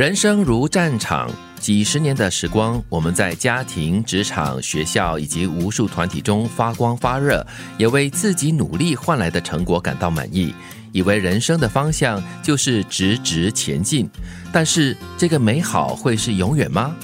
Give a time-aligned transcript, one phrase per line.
[0.00, 7.46] 人生如战场，几十年的时光，我们在家庭、职场、学校以及无数团体中发光发热，
[7.76, 10.54] 也为自己努力换来的成果感到满意，
[10.90, 14.08] 以为人生的方向就是直直前进。
[14.50, 16.96] 但是，这个美好会是永远吗？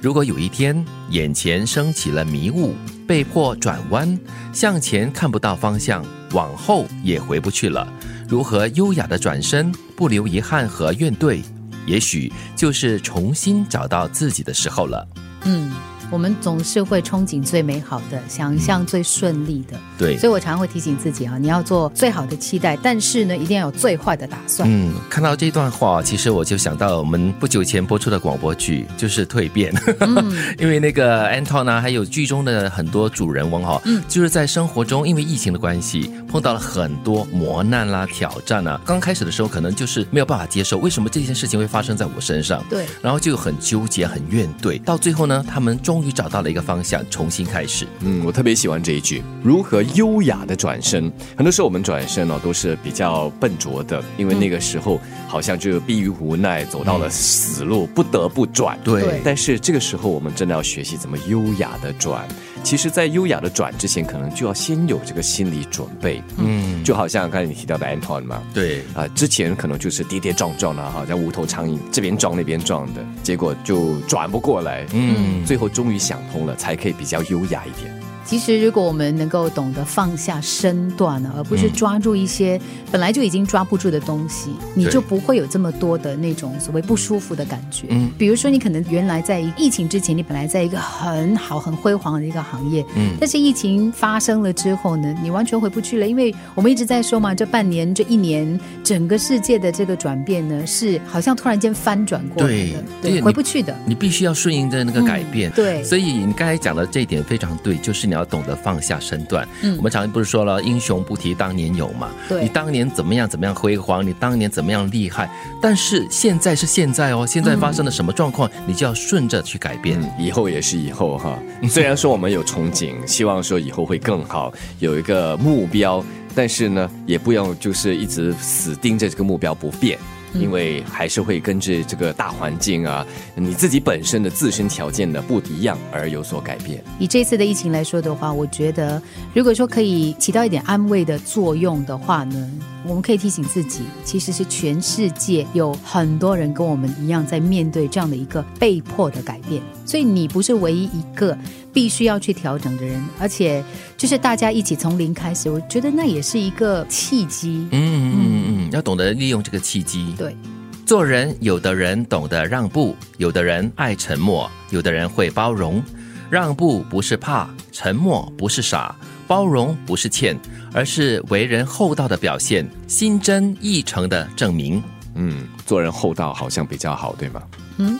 [0.00, 2.74] 如果有一天眼前升起了迷雾，
[3.06, 4.18] 被迫转弯，
[4.52, 7.86] 向前看不到方向，往后也回不去了，
[8.28, 11.40] 如何优雅的转身，不留遗憾和怨怼？
[11.86, 15.06] 也许就是重新找到自己的时候了。
[15.44, 15.70] 嗯，
[16.12, 19.80] 我们总是会憧憬最美好的，想象最顺利的。
[19.96, 24.68] 对，所以我常常会提醒自己啊，你要做最好的期待，但是呢，一定要有最坏的打算。
[24.70, 29.72] 嗯，看到这段话，其实我就想到我们不久前播出的广播剧，就是《蜕变》。
[30.00, 38.78] 嗯， 因为那个 Anton 呢，还有剧中的很多主人翁哈，嗯，就是在生活中因为疫情的关系，碰到了很多磨难啦、挑战啊。
[38.84, 42.62] 刚开始的时候，可能就是没有办法接受，为什么这件事情会发生在我身上？
[42.68, 44.78] 对，然后就很纠结、很怨怼。
[44.82, 47.86] 到最后呢，他们终于找到了一个方向，重新开始。
[48.00, 51.10] 嗯，我特别喜欢这一句：如何优雅的转身？
[51.36, 58.78] 很多时候我们转身哦，都是比较笨拙的，因为那个时候好像就逼于无奈走到了死路，不得不转。
[58.82, 62.26] 对，但是这个时候我们真的要学习怎么优雅的转。
[62.62, 66.22] 其实，在优雅的转之前，可能就要先有这个心理准备。
[66.38, 74.86] 嗯，就好像刚才你提到的 Anton 嘛，对啊，之前可能就是跌跌撞撞的哈，像无头苍蝇，这边撞那边撞的，结果就转不过来。
[74.92, 77.92] 嗯，最后终于想通了，才可以比较优雅一点。
[78.24, 87.86] 其实，如果我们能够懂得放下身段呢，而不是抓住一些本来就已经抓不住的东西，你就不会有这么多的那种所谓不舒服的感觉。
[87.90, 96.06] 嗯，比如说，你可能原来在疫情之前，你本来在一个很好、很辉煌的一个行业，嗯，但是疫情发生了之后呢，你完全回不去了。
[96.06, 103.76] 因为我们一直在说嘛，这半年、这一年，整个世界的这个转变呢，是好像突然间翻转过来的，对，回不去的。
[103.84, 105.50] 你必须要顺应着那个改变。
[105.52, 108.22] 对，所以你刚才讲的这一点非常对，就是你要。
[108.32, 112.08] 懂得放下身段，嗯，我们常不是说了，英雄不提当年勇嘛？
[112.30, 115.28] 对，你当年怎么样怎么样辉煌，你当年怎么样厉害，
[115.60, 121.38] 但是现在是现在哦，现在发生了什么状况，你就要顺着去改变，以后也是以后哈。
[121.68, 126.02] 虽然说我们有憧憬，希望说以后会更好，有一个目标，
[126.34, 129.98] 但是呢，也不要就是一直死盯着这个目标不变。
[130.34, 136.82] 因为还是会跟着这个大环境啊，你自己本身的自身条件的不一样而有所改变。
[136.98, 139.00] 以这次的疫情来说的话，我觉得
[139.34, 142.50] 如果说可以起到一点安慰的作用的话呢，
[142.86, 151.36] 我们可以提醒自己，其实是全世界有很多人跟我们一样在面对这样的一个被迫的改变，所以你不是唯一一个。
[151.74, 153.64] 必须要去调整的人，而且
[153.96, 157.66] 就是大家一起从零开始，我觉得那也是一个契机。
[157.70, 160.14] 嗯嗯嗯，要懂得利用这个契机。
[160.18, 160.36] 对，
[160.84, 165.82] 做人有的人懂得让步，有的人爱沉默，有的人会包容。
[166.30, 168.94] 让步不是怕，沉默不是傻，
[169.26, 170.34] 包容不是欠，
[170.72, 174.82] 而是为人厚道的表现，心真意诚的证明。
[175.14, 177.42] 嗯，做人厚道好像比较好， 对吗？
[177.76, 177.98] 嗯，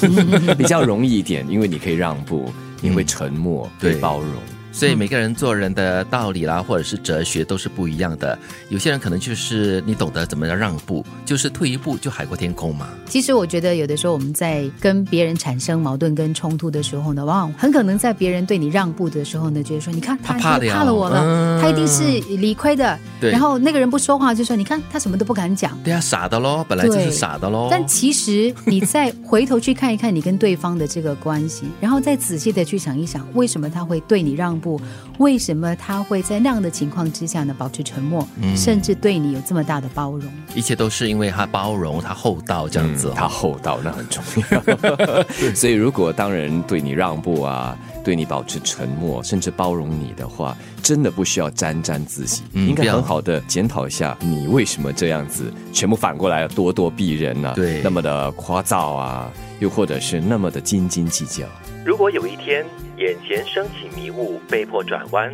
[0.58, 2.52] 比较容易一点，因为你可以让步。
[2.82, 4.32] 你会沉默，对包容。
[4.72, 8.38] 所以每个人做人的道理啦，或者是哲学都是不一样的。
[8.68, 12.88] 有些人可能就是你懂得怎么样让步，就是退一步就海阔天空嘛。
[13.06, 22.02] 其实我觉得有的时候我们在跟别人产生矛盾跟冲突的时候呢，往往很可能在别人对你让步的时候呢，觉得说你看他怕了我了，他一定是
[22.36, 22.98] 理亏的。
[23.20, 23.30] 对。
[23.30, 25.76] 然后那个人不说话，就说你看他什么都不敢讲。
[25.82, 27.68] 对啊，傻的喽，本来就是傻的喽。
[27.70, 34.80] 但其实你再回头去看一看你跟对方的这个关系，然后再仔细的去想一想，为什么他会对你让步？
[35.18, 40.30] 为什么他会在那样的情况之下呢保持沉默，甚至对你有这么大的包容？
[40.54, 43.12] 一切都是因为他包容，他厚道这样子。
[43.14, 44.62] 他厚道那很重要。
[45.54, 57.52] 所以如果当人对你让步啊，对你保持沉默，甚至包容你的话，真的不需要沾沾自喜，应该很好的检讨一下你为什么这样子，全部反过来咄咄逼人呢？
[57.54, 59.30] 对，那么的夸张啊，
[59.60, 61.46] 又或者是那么的斤斤计较。
[61.86, 62.66] 如果有一天
[62.96, 65.32] 眼前升起迷雾，被迫转弯，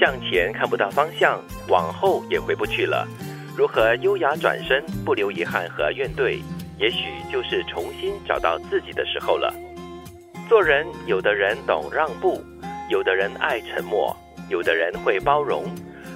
[0.00, 3.06] 向前看不到方向，往后也回不去了，
[3.56, 6.40] 如何优雅转身，不留遗憾和怨怼？
[6.78, 9.54] 也许就是重新找到自己的时候了。
[10.48, 12.42] 做人，有的人懂让步，
[12.90, 14.14] 有的人爱沉默，
[14.48, 15.64] 有的人会包容。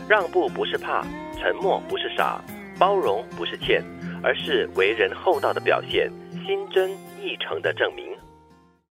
[0.09, 1.07] 让步不是怕，
[1.39, 2.43] 沉默不是傻，
[2.79, 3.85] 包容不是欠，
[4.23, 6.11] 而是为人厚道的表现，
[6.47, 6.91] 心真
[7.21, 8.08] 议程的证明。